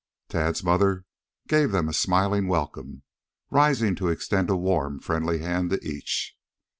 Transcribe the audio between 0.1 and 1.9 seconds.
Tad's mother gave them